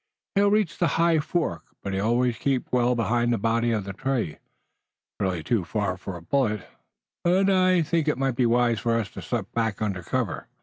[0.33, 3.93] He'll reach the high fork, but he'll always keep well behind the body of the
[3.93, 4.31] tree.
[4.39, 6.67] It's really too far for a bullet,
[7.23, 10.47] but I think it would be wise for us to slip back under cover."